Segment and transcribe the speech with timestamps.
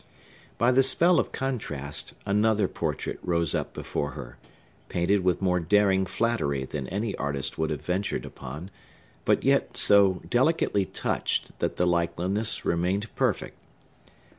[0.57, 4.39] By the spell of contrast, another portrait rose up before her,
[4.89, 8.71] painted with more daring flattery than any artist would have ventured upon,
[9.25, 13.59] but yet so delicately touched that the likeness remained perfect.